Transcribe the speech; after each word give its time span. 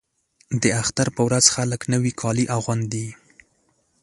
د 0.61 0.63
اختر 0.81 1.07
په 1.15 1.21
ورځ 1.27 1.45
خلک 1.55 1.81
نوي 1.93 2.11
کالي 2.21 2.45
اغوندي. 2.57 3.07